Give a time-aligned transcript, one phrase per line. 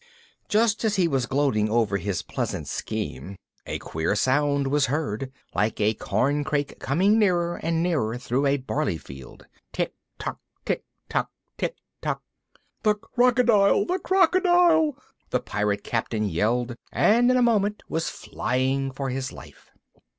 [0.49, 3.35] Just as he was gloating over his pleasant scheme
[3.67, 8.97] a queer sound was heard, like a corncrake coming nearer and nearer through a barley
[8.97, 9.45] field.
[9.71, 12.17] "Tick, tack, tick, tack, tick, tack."
[12.81, 13.85] "The Crocodile!
[13.85, 14.97] the Crocodile!"
[15.29, 19.69] the Pirate Captain yelled, and in a moment was flying for his life.